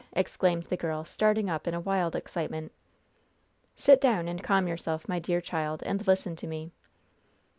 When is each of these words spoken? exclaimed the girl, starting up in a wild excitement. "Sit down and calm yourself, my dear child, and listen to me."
exclaimed 0.13 0.63
the 0.63 0.75
girl, 0.75 1.05
starting 1.05 1.47
up 1.47 1.67
in 1.67 1.75
a 1.75 1.79
wild 1.79 2.15
excitement. 2.15 2.71
"Sit 3.75 4.01
down 4.01 4.27
and 4.27 4.43
calm 4.43 4.67
yourself, 4.67 5.07
my 5.07 5.19
dear 5.19 5.41
child, 5.41 5.83
and 5.83 6.07
listen 6.07 6.35
to 6.37 6.47
me." 6.47 6.71